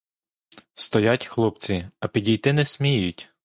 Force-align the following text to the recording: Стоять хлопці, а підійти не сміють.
Стоять 0.73 1.25
хлопці, 1.27 1.89
а 1.99 2.07
підійти 2.07 2.53
не 2.53 2.65
сміють. 2.65 3.29